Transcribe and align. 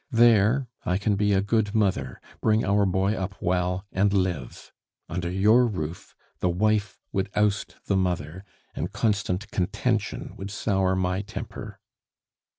There, 0.09 0.67
I 0.83 0.97
can 0.97 1.15
be 1.15 1.31
a 1.31 1.43
good 1.43 1.75
mother, 1.75 2.19
bring 2.41 2.65
our 2.65 2.87
boy 2.87 3.13
up 3.13 3.39
well, 3.39 3.85
and 3.91 4.11
live. 4.11 4.71
Under 5.07 5.29
your 5.29 5.67
roof 5.67 6.15
the 6.39 6.49
wife 6.49 6.97
would 7.11 7.29
oust 7.35 7.75
the 7.85 7.95
mother; 7.97 8.43
and 8.73 8.91
constant 8.91 9.51
contention 9.51 10.35
would 10.37 10.49
sour 10.49 10.95
my 10.95 11.21
temper. 11.21 11.79